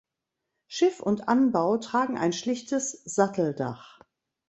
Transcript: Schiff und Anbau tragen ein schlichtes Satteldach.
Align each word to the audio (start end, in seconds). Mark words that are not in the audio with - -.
Schiff 0.65 0.99
und 0.99 1.27
Anbau 1.27 1.77
tragen 1.77 2.17
ein 2.17 2.33
schlichtes 2.33 2.91
Satteldach. 3.05 3.99